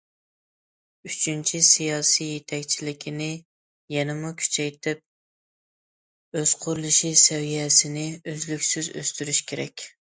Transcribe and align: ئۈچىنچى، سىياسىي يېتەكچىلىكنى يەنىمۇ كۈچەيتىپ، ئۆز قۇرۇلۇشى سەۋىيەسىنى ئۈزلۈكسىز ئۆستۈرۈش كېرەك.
ئۈچىنچى، 1.09 1.59
سىياسىي 1.71 2.31
يېتەكچىلىكنى 2.37 3.29
يەنىمۇ 3.97 4.33
كۈچەيتىپ، 4.41 5.05
ئۆز 6.41 6.57
قۇرۇلۇشى 6.65 7.15
سەۋىيەسىنى 7.27 8.11
ئۈزلۈكسىز 8.33 8.93
ئۆستۈرۈش 8.99 9.49
كېرەك. 9.53 9.91